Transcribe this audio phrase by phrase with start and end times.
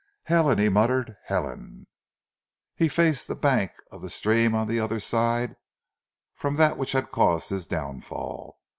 [0.23, 1.15] "Helen!" he muttered.
[1.27, 1.85] "Helen!"
[2.75, 5.55] He faced the bank of the stream on the other side
[6.33, 8.57] from that which had caused his downfall.